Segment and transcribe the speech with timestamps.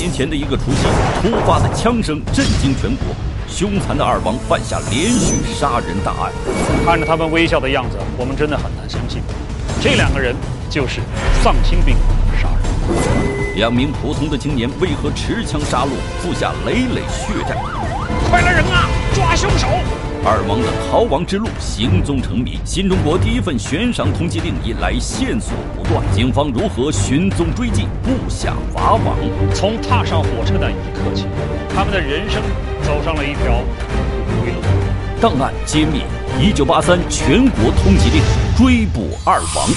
[0.00, 0.86] 年前的一个除夕，
[1.20, 3.14] 突发的枪声震惊全国，
[3.46, 6.32] 凶残的二王犯下连续杀人大案。
[6.86, 9.20] 看着他们微笑的样子，我们真的很难相信，
[9.82, 10.34] 这两个人
[10.70, 11.02] 就是
[11.42, 13.56] 丧心病狂的杀人。
[13.56, 15.90] 两名普通的青年为何持枪杀戮，
[16.22, 17.54] 付下累累血债？
[18.30, 19.68] 快来人啊，抓凶手！
[20.22, 29.16] 二王的逃亡之路行踪成谜，新中国第一份悬赏通缉令以来，线索不断，警方如何寻踪追迹，布下法网？
[29.54, 31.24] 从踏上火车的一刻起，
[31.74, 32.42] 他们的人生
[32.82, 33.62] 走上了一条
[34.26, 34.60] 不归路。
[35.22, 36.02] 档案揭秘：
[36.38, 38.22] 一九八三全国通缉令，
[38.58, 39.68] 追捕二王。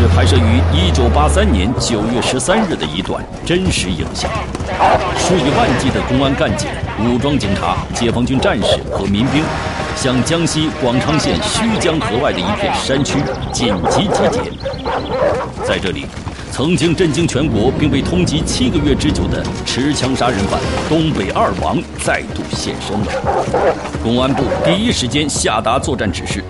[0.00, 4.30] 是拍摄于一九八三年九月十三日的一段真实影像。
[5.18, 6.68] 数以万计的公安干警、
[7.04, 9.42] 武装警察、解放军战士和民兵，
[9.96, 13.18] 向江西广昌县胥江河外的一片山区
[13.52, 14.40] 紧急集结。
[15.66, 16.06] 在这里，
[16.52, 23.92] 曾经震惊全国并被通缉七个月之久的持枪杀人犯东北二王再度现身了。
[24.00, 26.44] 公安部第一时间下达作战指示。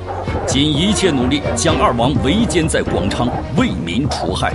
[0.46, 4.52] 尽一切努力将二王围歼在广昌，为民除害。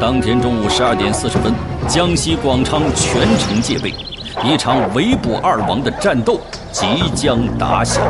[0.00, 1.52] 当天中午十二点四十分，
[1.88, 3.92] 江西广昌全城戒备，
[4.44, 8.02] 一场围捕二王的战斗即将打响。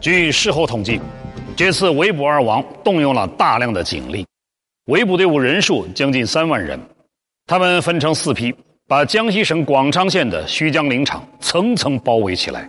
[0.00, 1.00] 据事后统计，
[1.56, 4.26] 这次围捕二王动用了大量的警力，
[4.86, 6.78] 围捕队伍人数将近三万人。
[7.46, 8.54] 他们分成四批，
[8.86, 12.68] 把江西省广昌县的胥江林场层层包围起来。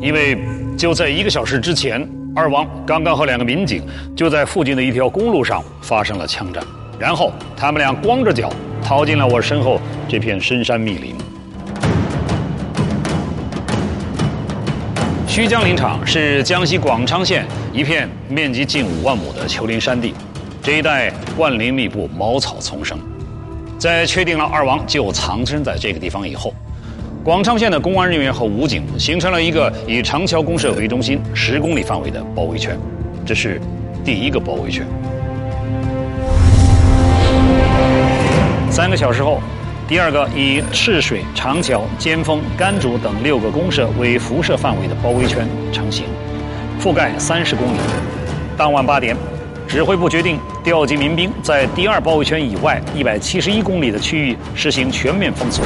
[0.00, 0.38] 因为
[0.76, 3.82] 就在一个小时之前，二王刚刚和两个民警
[4.14, 6.62] 就在附近的一条公路上发生了枪战，
[7.00, 8.48] 然后他们俩光着脚
[8.80, 11.16] 逃进了我身后这片深山密林。
[15.26, 20.14] 胥江林场是江西广昌县一片面积近五万亩的丘陵山地，
[20.62, 22.96] 这一带万林密布，茅草丛生。
[23.78, 26.54] 在确定了二王就藏身在这个地方以后。
[27.24, 32.78] 广昌县的公安人员和武警形成了一个以长桥公社为中心十公里范围的包围圈，
[33.26, 33.60] 这是
[34.04, 34.86] 第一个包围圈。
[38.70, 39.40] 三个小时后，
[39.86, 46.04] 第二个以赤水、长桥、尖峰、甘竹等六个公社为辐射范围的包围圈成型，
[46.80, 47.78] 覆盖三十公里。
[48.56, 49.14] 当晚八点，
[49.66, 55.62] 指挥部决定调集民兵，在第二包围圈以外一百七十一公里的区域实行全面封锁。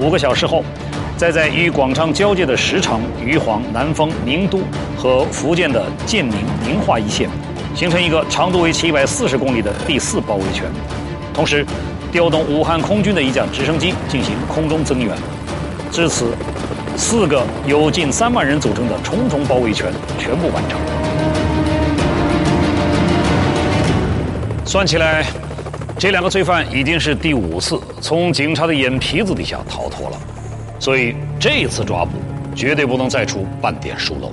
[0.00, 0.64] 五个小时后，
[1.16, 4.60] 再在与广昌交界的石城、余杭、南丰、宁都
[4.96, 7.28] 和福建的建宁、宁化一线，
[7.74, 10.64] 形成一个长度为七百四十公里的第四包围圈。
[11.32, 11.64] 同时，
[12.10, 15.16] 调动武汉空军的一架直升机进行空中增援。
[15.92, 16.34] 至此，
[16.96, 20.78] 四个由近三万人组成的重重包围圈全部完成。
[24.64, 25.43] 算起来。
[25.96, 30.18] 这两个罪犯已经是第五次从警察的眼皮子底下逃脱了，
[30.78, 32.12] 所以这次抓捕
[32.54, 34.32] 绝对不能再出半点疏漏。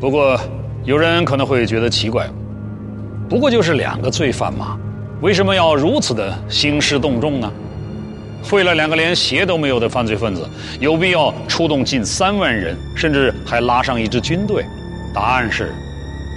[0.00, 0.38] 不过，
[0.84, 2.28] 有人可能会觉得奇怪，
[3.28, 4.76] 不过就是两个罪犯嘛，
[5.20, 7.50] 为什么要如此的兴师动众呢？
[8.52, 10.46] 为了两个连鞋都没有的犯罪分子，
[10.80, 14.64] 有必要出动近三万人，甚至还拉上一支军队？
[15.14, 15.72] 答案是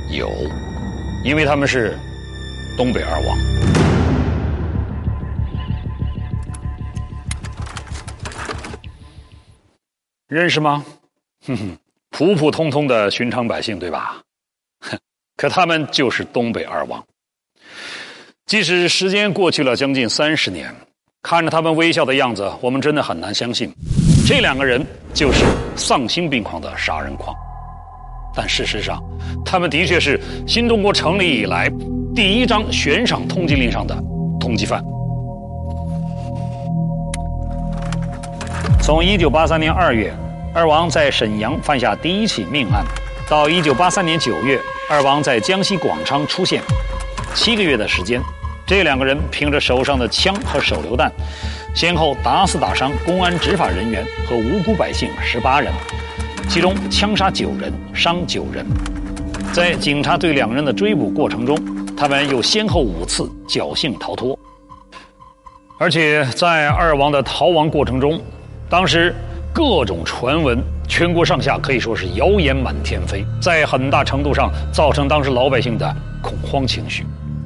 [0.09, 0.31] 有，
[1.24, 1.97] 因为他们是
[2.78, 3.69] 东北二王。
[10.29, 10.85] 认识吗？
[11.47, 11.78] 哼哼，
[12.12, 14.22] 普普通通的寻常百姓，对吧？
[14.79, 14.95] 哼，
[15.35, 17.03] 可他们就是东北二王。
[18.45, 20.72] 即使时间过去了将近三十年，
[21.23, 23.73] 看着他们微笑的样子，我们真的很难相信，
[24.28, 24.85] 这两个人
[25.16, 25.44] 就是
[25.75, 27.35] 丧心病狂的杀人狂。
[28.35, 29.02] 但事实上，
[29.43, 31.67] 他们的确是新中国成立以来
[32.16, 33.96] 第一张悬赏通缉令上的
[34.40, 34.79] 通缉犯。
[38.81, 40.11] 从一九八三年二月，
[40.53, 42.84] 二王在沈阳犯下第一起命案，
[43.29, 44.59] 到一九八三年九月，
[44.90, 46.64] 二王在江西广昌出现，
[47.35, 48.20] 七个月的时间，
[48.66, 51.11] 这两个人凭着手上的枪和手榴弹，
[51.76, 55.72] 先后打死打伤公安执法人员和无辜百姓十八人，
[56.47, 58.66] 其中枪杀九人，伤九人。
[59.53, 61.55] 在警察对两人的追捕过程中，
[61.96, 64.37] 他们又先后五次侥幸逃脱，
[65.78, 68.20] 而且在二王的逃亡过程中。
[68.69, 69.16] 当时
[69.51, 77.03] 各种传闻，全国上下可以说是谣言满天飞，在很大程度上造成当时老百姓的恐慌情绪。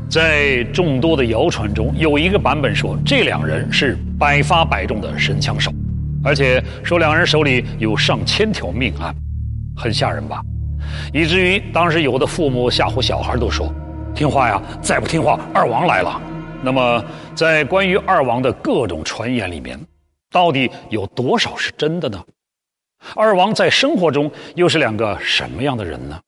[0.09, 5.71] 在众多的谣传中，有一个版本说这两人是百发百中的神枪手，
[6.23, 9.15] 而且说两人手里有上千条命案，
[9.77, 10.41] 很吓人吧？
[11.13, 13.73] 以至于当时有的父母吓唬小孩都说
[14.13, 16.21] ：“听话呀，再不听话，二王来了。”
[16.61, 17.03] 那么，
[17.33, 19.79] 在关于二王的各种传言里面，
[20.33, 22.21] 到底有多少是真的呢？
[23.15, 26.19] 二王在生活中又是两个什么样的人呢？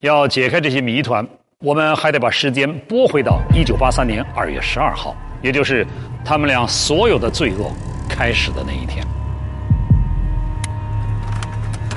[0.00, 1.24] 要解开这些谜团，
[1.58, 5.86] 我们还得把时间拨回到一九八三年二月十二号，也就是
[6.24, 7.70] 他们俩所有的罪恶
[8.08, 9.06] 开始的那一天。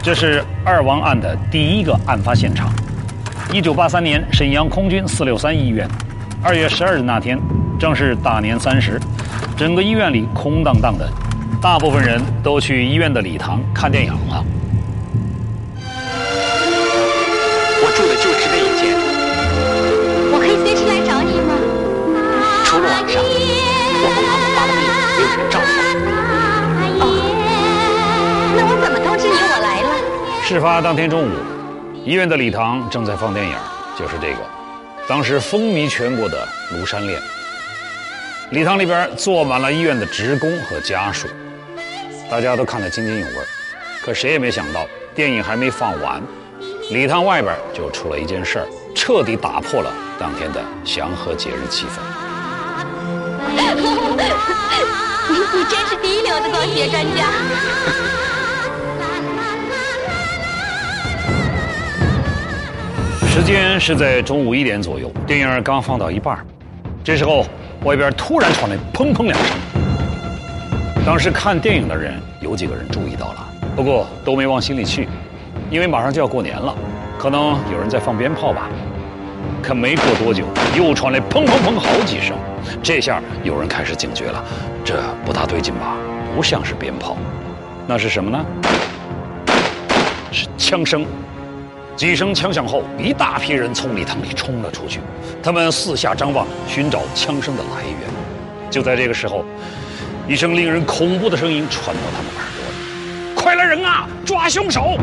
[0.04, 2.70] 这是二王案的第一个案发现场，
[3.54, 5.90] 一九八三年沈阳空军四六三医院。
[6.44, 7.40] 二月十二日那天，
[7.80, 9.00] 正是大年三十，
[9.58, 11.10] 整个医院里空荡荡的，
[11.62, 14.44] 大部分人都去医院的礼堂看电影了。
[17.82, 18.94] 我住的就是那一间，
[20.34, 21.56] 我可以随时来找你吗？
[22.66, 24.84] 除了晚上，我和妈妈发了病，
[25.16, 25.66] 没有人照顾。
[27.00, 27.04] 哦，
[28.58, 29.90] 那我怎么通知你我来了？
[30.44, 31.32] 事发当天中午，
[32.04, 33.56] 医院的礼堂正在放电影，
[33.98, 34.40] 就是这个。
[35.08, 37.18] 当时风靡全国的《庐山恋》，
[38.52, 41.28] 礼堂里边坐满了医院的职工和家属，
[42.30, 43.34] 大家都看得津津有味。
[44.04, 46.22] 可谁也没想到，电影还没放完，
[46.92, 52.00] 礼堂外边就出了一件事儿，彻底打破了当天的祥和节日气氛。
[55.28, 57.26] 你真是第一流的光学专家。
[63.28, 66.38] 时间是在中午一点左右，电影刚放到一半
[67.04, 67.46] 这时候
[67.86, 69.56] 外边突然传来砰砰两声。
[71.06, 75.08] 当时看电影的人有几个人注意到了，不过都没往心里去，
[75.70, 76.76] 因为马上就要过年了，
[77.20, 78.68] 可能有人在放鞭炮吧。
[79.62, 80.44] 可没过多久，
[80.76, 82.36] 又传来砰砰砰好几声，
[82.82, 84.44] 这下有人开始警觉了，
[84.84, 85.96] 这不大对劲吧？
[86.36, 87.16] 不像是鞭炮，
[87.86, 88.44] 那是什么呢？
[90.32, 91.06] 是枪声。
[91.96, 95.00] 几声枪响后，一大批人从礼堂里冲了出去，
[95.42, 97.96] 他们四下张望，寻找枪声的来源。
[98.70, 99.46] 就在这个时候，
[100.28, 102.76] 一声令人恐怖的声音传到他们耳朵里
[103.34, 104.98] ：“快来人啊，抓凶手！”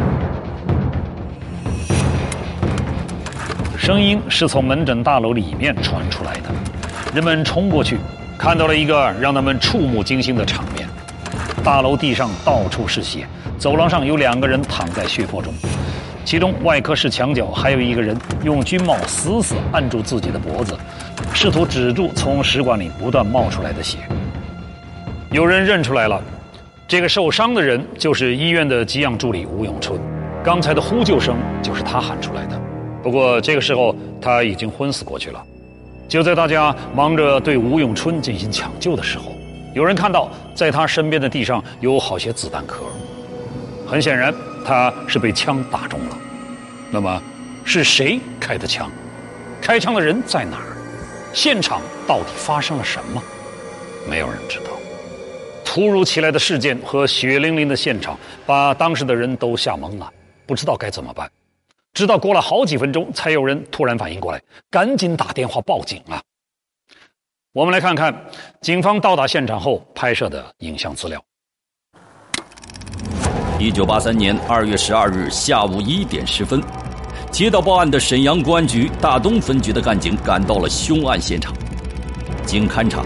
[3.78, 6.50] 声音是从门诊大楼里面传出来的，
[7.14, 7.96] 人们冲过去，
[8.36, 10.86] 看到了一个让他们触目惊心的场面：
[11.64, 13.26] 大楼地上到处是血，
[13.58, 15.54] 走廊上有两个人躺在血泊中。
[16.24, 20.76] 其中外科室墙角还有一个人用军帽死死按住自己的脖子，
[21.34, 23.98] 试图止住从食管里不断冒出来的血。
[25.30, 26.22] 有人认出来了，
[26.86, 30.00] 这个受伤的人就是医院的给养助理吴永春，
[30.44, 32.60] 刚才的呼救声就是他喊出来的。
[33.02, 35.42] 不过这个时候他已经昏死过去了。
[36.08, 39.32] 就在大家忙着对吴永春进行抢救的时候，
[39.74, 42.84] 有人看到在他身边的地上有好些子弹壳。
[43.86, 44.32] 很显然，
[44.64, 46.18] 他是被枪打中了。
[46.90, 47.22] 那么，
[47.64, 48.90] 是谁开的枪？
[49.60, 50.76] 开枪的人在哪儿？
[51.32, 53.22] 现场到底发生了什么？
[54.08, 54.70] 没有人知道。
[55.64, 60.12] 突如其来的事件和血淋淋的现场，把当时的人都吓懵了，
[60.44, 61.31] 不知道该怎么办。
[61.94, 66.20] 直到过了好几分钟，才有人突然反应过来，赶紧打电话报警啊！
[67.52, 68.14] 我们来看看
[68.60, 71.22] 警方到达现场后拍摄的影像资料。
[73.62, 76.60] 一九八三年二月十二日下午一点十分，
[77.31, 81.54] 接到报案的沈阳公安局大东分局的干警赶到了凶案现场。
[82.44, 83.04] 经勘查，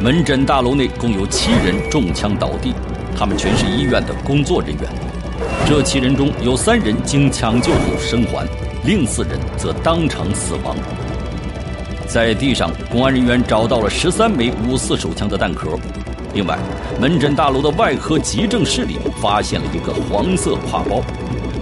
[0.00, 2.72] 门诊大楼内共有七人中枪倒地，
[3.18, 4.84] 他们全是医院的工作人员。
[5.66, 8.46] 这七人中有三人经抢救后生还，
[8.84, 10.76] 另四人则当场死亡。
[12.06, 15.76] 在地上，公安人员找到了十三枚五四手枪的弹壳。
[16.34, 16.58] 另外，
[16.98, 21.02] 门诊大楼的外科急症室里发现了一个黄色挎包，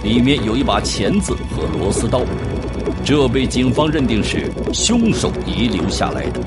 [0.01, 2.21] 里面有一把钳子和螺丝刀，
[3.03, 6.39] 这被警方认定是凶手遗留下来的。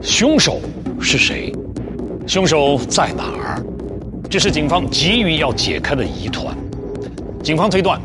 [0.00, 0.58] 凶手
[0.98, 1.52] 是谁？
[2.26, 3.62] 凶手在哪儿？
[4.30, 6.56] 这是警方急于要解开的疑团。
[7.42, 8.00] 警方推断，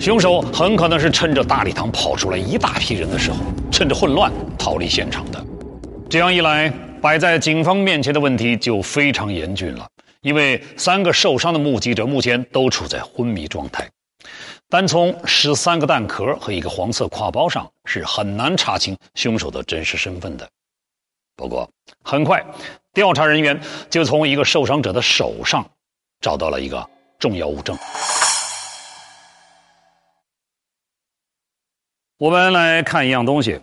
[0.00, 3.36] 凶手很可能是趁着大礼堂跑出来一大批人的时候，
[3.70, 5.44] 趁着混乱逃离现场的。
[6.10, 6.70] 这样一来，
[7.02, 9.86] 摆在警方面前的问题就非常严峻了。
[10.22, 13.86] 因为三个受伤的目击者目前都处在昏迷状态，
[14.70, 20.48] 单从十三个弹壳和一个黄色挎包上是很难查清凶手的真实身份的。
[21.36, 21.70] 不过，
[22.02, 22.42] 很快，
[22.94, 23.60] 调查人员
[23.90, 25.62] 就从一个受伤者的手上
[26.22, 26.88] 找到了一个
[27.18, 27.76] 重要物证。
[32.16, 33.60] 我们来看一样东西，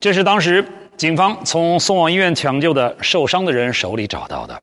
[0.00, 0.66] 这是当时。
[1.00, 4.60] 警方从送往医院抢救的受伤的人手里找到的。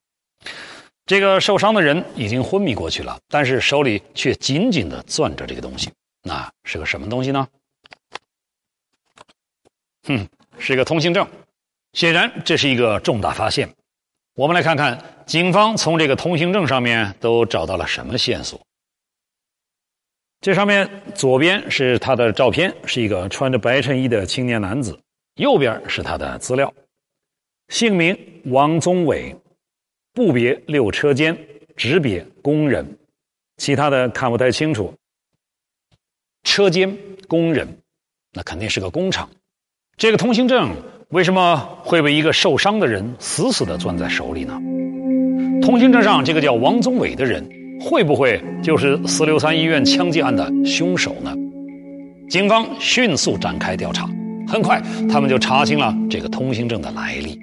[1.07, 5.89] 这个受伤的人已经昏迷过去了，但是手里却紧紧的攥着这个东西，
[6.21, 7.47] 那是个什么东西呢？
[10.03, 10.27] 哼，
[10.59, 11.27] 是个通行证。
[11.93, 13.67] 显然，这是一个重大发现。
[14.35, 18.61] 我们来看看，警方从这个通行证上面都找到了什么线索。
[20.41, 24.93] 这上面左边是他的照片，是一个穿着白衬衣的青年男子；
[25.37, 26.71] 右边是他的资料，
[27.69, 29.35] 姓名王宗伟。
[30.13, 31.37] 部别六车间，
[31.75, 32.97] 职别工人，
[33.57, 34.91] 其他的看不太清楚。
[36.41, 37.67] 车间工人，
[38.33, 39.29] 那肯定是个工厂。
[39.95, 40.71] 这个通行证
[41.09, 44.59] 为什么会被一个受伤的人死死的攥在手里呢？
[45.61, 47.47] 通行证上这个叫王宗伟的人，
[47.79, 51.35] 会不会就是四六三医院枪击案的凶手呢？
[52.27, 54.09] 警方迅速展开调查，
[54.47, 57.39] 很快他们就查清了这个通行证的来历。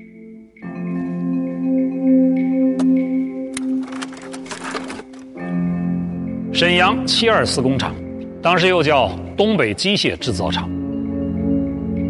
[6.53, 7.95] 沈阳七二四工厂，
[8.41, 10.71] 当时又叫东北机械制造厂。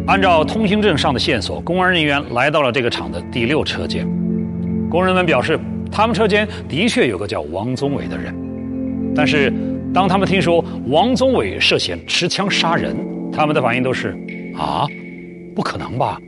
[0.07, 4.07] 按照通行证上的线索，公安人员来到了这个厂的第六车间。
[4.87, 5.59] 工人们表示，
[5.91, 8.33] 他们车间的确有个叫王宗伟的人。
[9.15, 9.51] 但是，
[9.91, 12.95] 当他们听说王宗伟涉嫌持枪杀人，
[13.31, 14.15] 他们的反应都是：
[14.57, 14.87] 啊，
[15.55, 16.19] 不可能吧？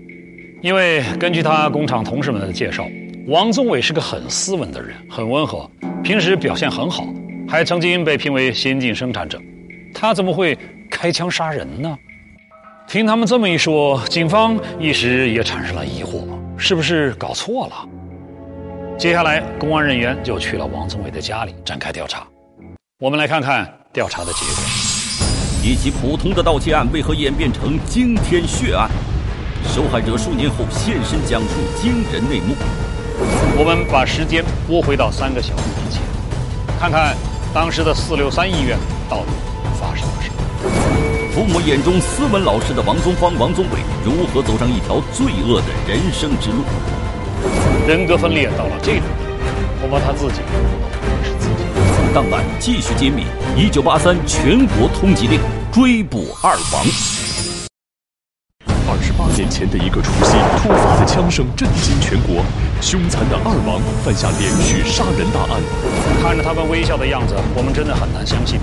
[0.62, 2.88] 因为根据他工厂同事们的介绍，
[3.28, 5.70] 王宗伟是个很斯文的人，很温和，
[6.04, 7.08] 平时表现很好。
[7.48, 9.40] 还曾经被评为先进生产者，
[9.94, 10.58] 他怎么会
[10.90, 11.98] 开枪杀人呢？
[12.88, 16.24] 听他们这么一说，警方一时也产生了疑惑，
[16.58, 17.88] 是不是搞错了？
[18.98, 22.28] 接下来，公安人员就去了王宗伟的家里展开调查。
[23.00, 24.87] 我们来看看调查的结果：
[25.68, 28.90] 一起普通的盗窃案为何演变成惊天血案？
[29.66, 32.56] 受害者数年后现身讲述惊人内幕。
[33.58, 36.02] 我们把时间拨回到三个小时之前，
[36.80, 37.14] 看看。
[37.54, 38.78] 当时的四六三医院
[39.10, 39.32] 到底
[39.80, 40.36] 发生了什么？
[41.34, 46.64] 父母眼中斯文老实的王宗芳、王宗伟如何走上一条罪恶的人生之路？
[47.86, 49.28] 人格分裂到了这种地
[49.82, 51.67] 步，恐怕他自己都不认识自己。
[52.18, 55.40] 档案继续揭秘：一九八三全国通缉令，
[55.72, 57.27] 追捕二王。
[59.50, 62.44] 前的一个除夕，突发的枪声震惊全国。
[62.80, 65.58] 凶残的二王犯下连续杀人大案，
[66.22, 68.60] 看着他们微笑的样子，我们真的很难相信，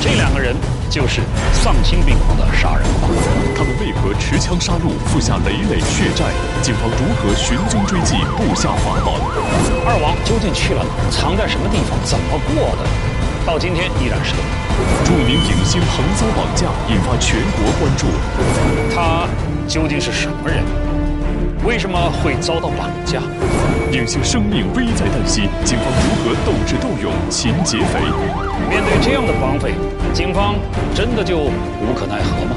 [0.00, 0.56] 这两个人
[0.88, 1.20] 就是
[1.52, 3.12] 丧心病狂的杀人狂。
[3.52, 6.32] 他们为何持枪杀戮，付下累累血债？
[6.64, 9.12] 警方如何寻踪追击，布下法网？
[9.84, 10.92] 二王究竟去了哪？
[11.12, 11.92] 藏在什么地方？
[12.08, 12.88] 怎么过的？
[13.44, 14.48] 到今天依然是个谜。
[15.04, 18.08] 著名影星横遭绑架，引发全国关注。
[18.88, 19.28] 他
[19.70, 20.64] 究竟是什么人？
[21.64, 23.22] 为什么会遭到绑架？
[23.92, 28.00] 影星生命危在旦夕，警方如何斗智斗勇擒劫匪？
[28.68, 29.70] 面对这样的绑匪，
[30.12, 30.56] 警方
[30.92, 32.56] 真的就无可奈何吗？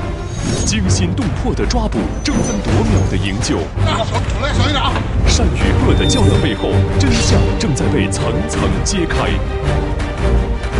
[0.66, 3.58] 惊心动魄的抓捕，争分夺秒的营救。
[3.60, 4.92] 手手来小一点啊！
[5.28, 9.30] 善与恶的较量背后，真相正在被层层揭开。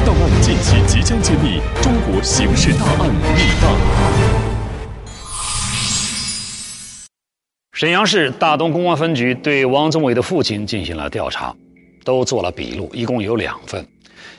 [0.04, 4.03] 档案近期即将揭秘中国刑事大案密档。
[7.74, 11.56] 沈阳市大东公安分局对王宗伟的父亲进行了调查，
[12.04, 13.84] 都做了笔录，一共有两份，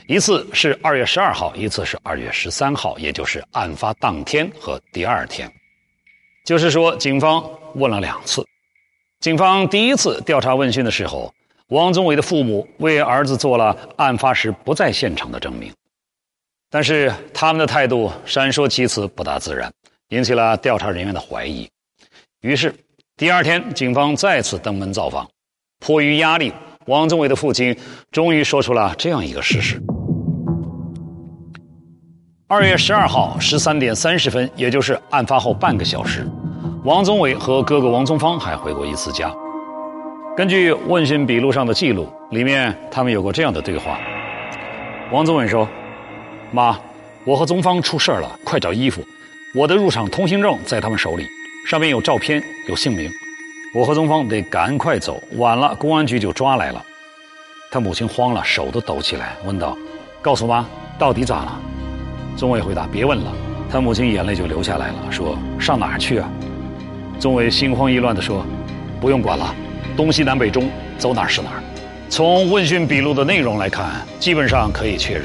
[0.06, 5.52] 一次是二月十二号，一次是二月十三号，也就是案发当天和第二天。
[6.44, 8.46] 就是说，警方问了两次。
[9.18, 11.34] 警方第一次调查问讯的时候，
[11.70, 15.72] 王宗伟的父母为儿子做了案发时不在现场的证明，
[16.70, 19.72] 但是他们的态度闪烁其词，不大自然，
[20.10, 21.68] 引起了调查人员的怀疑。
[22.40, 22.72] 于是。
[23.16, 25.24] 第二天，警方再次登门造访，
[25.78, 26.52] 迫于压力，
[26.86, 27.76] 王宗伟的父亲
[28.10, 29.80] 终于说出了这样一个事实：
[32.48, 36.28] 二月十二号十三点三十分，也就是案发后半个小时，
[36.84, 39.32] 王宗伟和哥哥王宗芳还回过一次家。
[40.36, 43.96] 根据问讯笔录上的记录，里面他们有过这样的对话：
[45.12, 45.68] 王宗伟说
[46.50, 46.76] ：“妈，
[47.24, 49.00] 我和宗芳出事了，快找衣服，
[49.54, 51.24] 我的入场通行证在他们手里。”
[51.64, 53.10] 上面有照片，有姓名。
[53.72, 56.84] 我和宗芳得赶快走，晚了公安局就抓来了。
[57.70, 59.76] 他母亲慌了，手都抖起来，问道
[60.20, 60.66] ：“告诉妈，
[60.98, 61.60] 到底咋了？”
[62.36, 63.32] 宗伟回答：“别问了。”
[63.70, 66.30] 他母亲眼泪就流下来了，说：“上哪儿去啊？”
[67.18, 68.44] 宗伟心慌意乱地说
[69.00, 69.54] ：“不用管了，
[69.96, 71.62] 东西南北中，走哪儿是哪儿。”
[72.10, 75.24] 从问讯笔录的内容来看，基本上可以确认，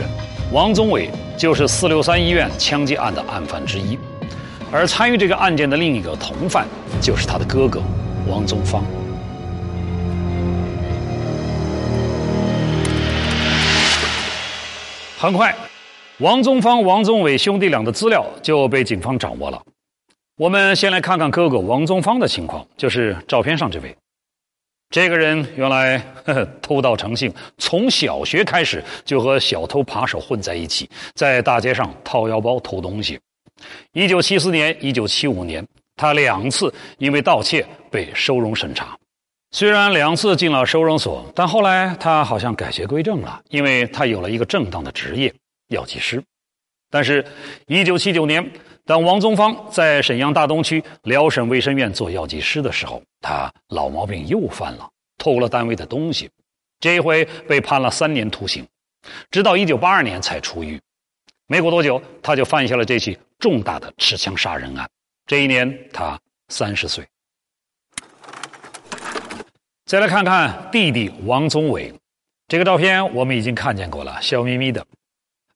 [0.54, 4.00] 王宗伟就是四六三医院枪击案的案犯之一。
[4.72, 6.68] 而参与这个案件的另一个同犯，
[7.02, 7.82] 就是他的哥哥
[8.28, 8.84] 王宗芳。
[15.18, 15.54] 很快，
[16.20, 19.62] 王宗芳、王宗伟兄弟俩的资料就被警方掌握了。
[20.38, 23.94] 我们先来看看哥哥王宗芳的情况，就是照片上这位。
[24.92, 33.20] 这个人原来呵呵偷盗成性，从小学开始就和小偷扒手混在一起，在大街上掏腰包偷东西。
[33.94, 38.98] 一九七四年、一九七五年，他两次因为盗窃被收容审查。
[39.52, 45.34] 虽然两次进了收容所，但后来他好像改邪归正了，因为他有了一个正当的职业——
[45.70, 46.24] 药剂师。
[46.92, 47.26] 但是，
[47.68, 48.52] 一九七九年，
[48.86, 56.30] 当王宗芳在沈阳大东区辽沈卫生院做药剂师的时候，他老毛病又犯了，偷了单位的东西。
[56.80, 58.66] 这一回被判了三年徒刑，
[59.32, 60.80] 直到一九八二年才出狱。
[61.52, 64.88] 没过多久，他就犯下了这起重大的持枪杀人案。
[65.26, 66.18] 这一年，他
[66.50, 67.04] 三十岁。
[69.84, 71.92] 再来看看弟弟王宗伟，
[72.48, 74.86] 这个照片我们已经看见过了，笑眯眯的。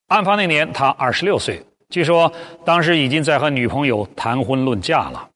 [0.07, 2.33] 案发那年他二十六岁，据说
[2.65, 5.29] 当时已经在和女朋友谈婚论嫁了。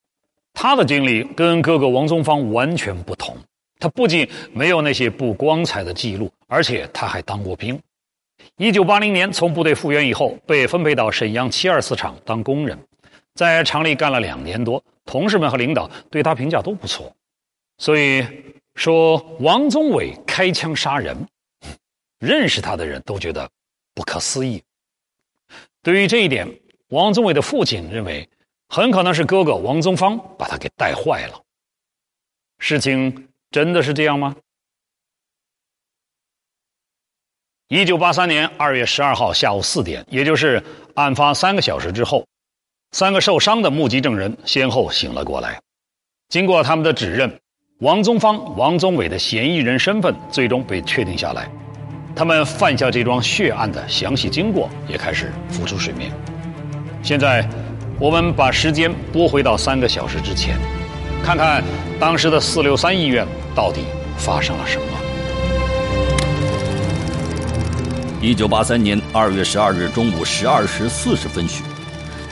[0.56, 3.38] 他的经历跟哥哥王宗芳完全不同，
[3.80, 7.80] 他不仅没有那些不光彩的记录，而且他还当过兵。
[8.58, 12.78] 一九八零年从部队复员以后，被分配到沈阳七二四厂当工人，
[13.34, 17.12] 在厂里干了两年多，同事们和领导对他评价都不错，
[17.78, 18.26] 所以。
[18.78, 21.18] 说王宗伟开枪杀人，
[22.20, 23.50] 认识他的人都觉得
[23.96, 24.62] 不可思议。
[25.82, 26.48] 对于这一点，
[26.90, 28.30] 王宗伟的父亲认为，
[28.70, 31.42] 很可能是哥哥王宗芳把他给带坏了。
[32.60, 34.36] 事情真的是这样吗？
[37.70, 40.64] 一九八三年二月十二号下午四点，也就是
[40.96, 42.26] 案发三个小时之后，
[42.94, 45.60] 三个受伤的目击证人先后醒了过来，
[46.30, 47.30] 经过他们的指认。
[47.80, 51.52] 王宗芳、王宗伟的嫌疑人身份最终被确定下来，
[52.16, 56.10] 他们犯下这桩血案的详细经过也开始浮出水面。
[57.04, 57.46] 现在，
[58.00, 60.58] 我们把时间拨回到三个小时之前，
[61.22, 61.62] 看看
[62.00, 63.82] 当时的四六三医院到底
[64.18, 65.07] 发生了什么。
[68.20, 71.64] 一九八三年二月十二日中午十二时四十分许，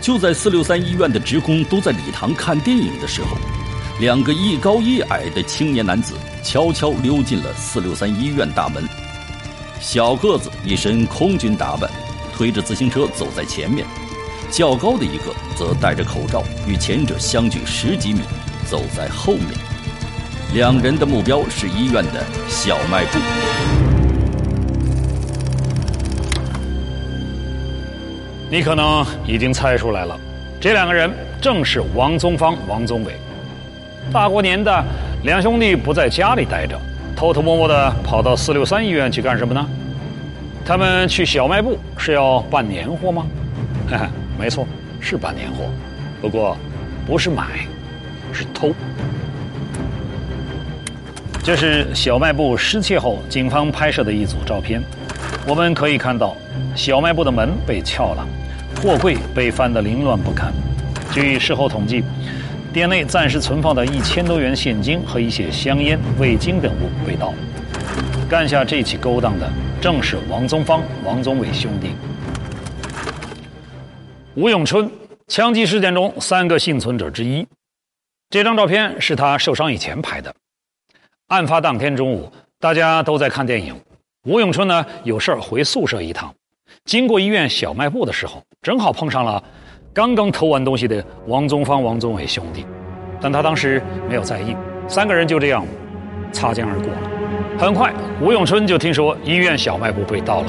[0.01, 3.37] 就在四六三医院的职工都在礼堂看电影的时候。
[3.99, 8.83] 两个一高一矮的青年男子悄悄溜进了四六三医院大门。
[9.79, 11.87] 小个子一身空军打扮，
[12.35, 13.85] 推着自行车走在前面；
[14.49, 18.21] 较高的一个则戴着口罩，与前者相距十几米，
[18.67, 19.49] 走在后面。
[20.51, 23.84] 两人的目标是医院的小卖部。
[28.55, 30.17] 你可能已经猜出来了，
[30.61, 33.11] 这两个人正是王宗芳、王宗伟。
[34.13, 34.81] 大过年的，
[35.23, 36.79] 两兄弟不在家里待着，
[37.17, 39.67] 偷偷摸摸的跑到四六三医院去干什么呢？
[40.65, 43.27] 他们去小卖部是要办年货吗？
[43.89, 44.65] 哈哈，没错，
[45.01, 45.65] 是办年货，
[46.21, 46.55] 不过
[47.05, 47.67] 不是买，
[48.31, 48.73] 是偷。
[51.43, 54.81] 这是小卖部失窃后警方拍摄的一组照片，
[55.45, 56.37] 我们可以看到，
[56.73, 58.25] 小卖部的门被撬了，
[58.85, 60.53] 货柜被翻得凌乱不堪。
[61.11, 62.03] 据事后统计。
[62.71, 67.33] 店内暂时存放的一千多元现金和一些香烟、味精等物被盗。
[68.29, 69.49] 干下这起勾当的
[69.81, 71.95] 正是王宗芳、王宗伟兄弟。
[74.35, 74.91] 吴永春
[75.29, 77.47] 枪击事件中三个幸存者之一。
[78.29, 80.35] 这张照片是他受伤以前拍的。
[81.27, 83.73] 案发当天中午，大家都在看电影。
[84.27, 86.35] 吴永春呢有事儿回宿舍一趟，
[86.83, 89.41] 经过医院小卖部的时候，正好碰上了。
[89.93, 92.65] 刚刚偷完东西的王宗芳、王宗伟兄弟，
[93.21, 95.63] 但他当时没有在意，三个人就这样
[96.31, 97.59] 擦肩而过了。
[97.59, 100.47] 很快，吴永春就听说医院小卖部被盗了，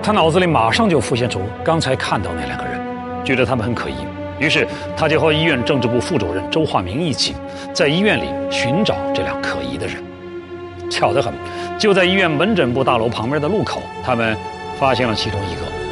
[0.00, 2.80] 他脑子里马上就浮现出刚才看到那两个人，
[3.24, 3.94] 觉得他们很可疑，
[4.38, 4.64] 于是
[4.96, 7.34] 他就和医院政治部副主任周化明一起，
[7.72, 9.96] 在医院里寻找这俩可疑的人。
[10.88, 11.34] 巧得很，
[11.80, 14.36] 就在医院门诊部大楼旁边的路口，他们
[14.78, 15.87] 发现了其中一个。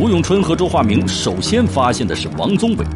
[0.00, 2.86] 吴永春和周化明首先发现的是王宗伟，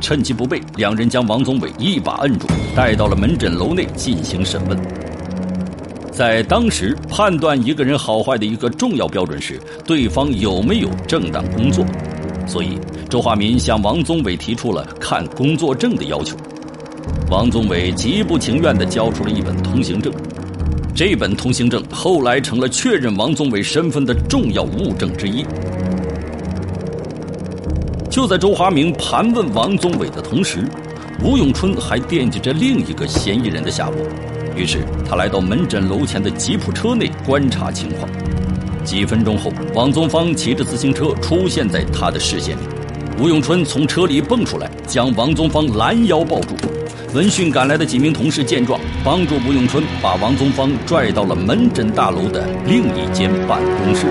[0.00, 4.78] 趁其不备，两人将王宗伟一把摁住，带到了门诊楼内进行审问。
[6.10, 11.84] 在当时，判断一个人好坏的一个重要标准是对方有没有正当工作，
[12.46, 12.78] 所以
[13.10, 16.34] 周化民向王宗伟提出了看工作证的要求。
[17.30, 20.10] 王宗伟极不情愿地交出了一本通行证，
[20.94, 25.44] 这本通行证后来成了确认王宗伟身份的重要物证之一。
[28.14, 30.64] 就在周华明盘问王宗伟的同时，
[31.20, 33.96] 吴永春还惦记着另一个嫌疑人的下落，
[34.54, 38.08] 于是他来到门诊楼前的吉普车内观察情况。
[38.84, 42.60] 几分钟后，王宗芳骑着自行车出现在他的视线里。
[43.18, 46.54] 吴永春从车里蹦出来，将王宗芳拦腰抱住。
[47.14, 54.06] 闻讯赶来的几名同事见状，帮助吴永春把王宗芳拽到了门诊大楼的另一间办公室。